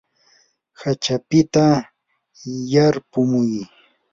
[0.81, 1.65] hachapita
[2.73, 3.51] yarpumuy.